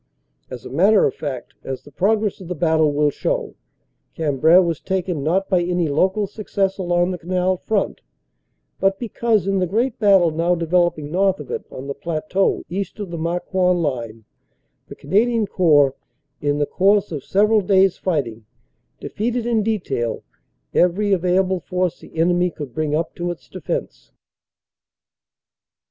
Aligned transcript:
As 0.49 0.65
a 0.65 0.69
matter 0.71 1.05
of 1.05 1.13
fact, 1.13 1.53
as 1.63 1.83
the 1.83 1.91
pro 1.91 2.15
gress 2.15 2.41
of 2.41 2.47
the 2.47 2.55
battle 2.55 2.91
will 2.91 3.11
show, 3.11 3.53
Cambrai 4.15 4.57
was 4.57 4.79
taken 4.81 5.21
not 5.23 5.47
by 5.47 5.61
any 5.61 5.87
local 5.89 6.25
success 6.25 6.79
along 6.79 7.11
the 7.11 7.19
canal 7.19 7.57
front, 7.57 8.01
but 8.79 8.97
because 8.97 9.45
in 9.45 9.59
the 9.59 9.67
great 9.67 9.99
battle 9.99 10.31
now 10.31 10.55
developing 10.55 11.11
north 11.11 11.39
of 11.39 11.51
it 11.51 11.65
on 11.69 11.85
the 11.85 11.93
plateau 11.93 12.63
east 12.67 12.97
of 12.99 13.11
the 13.11 13.17
Marcoing 13.19 13.79
line, 13.83 14.23
the 14.87 14.95
Canadian 14.95 15.45
Corps 15.45 15.93
in 16.41 16.57
the 16.57 16.65
course 16.65 17.11
of 17.11 17.23
several 17.23 17.61
days 17.61 17.95
fighting 17.97 18.47
defeated 18.99 19.45
in 19.45 19.61
detail 19.61 20.23
every 20.73 21.13
available 21.13 21.59
force 21.59 21.99
the 21.99 22.15
enemy 22.17 22.49
could 22.49 22.73
bring 22.73 22.95
up 22.95 23.13
to 23.13 23.29
its 23.29 23.47
defense. 23.47 24.11